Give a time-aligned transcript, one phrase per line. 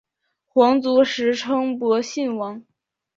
[0.47, 2.65] 皇族时称博信王。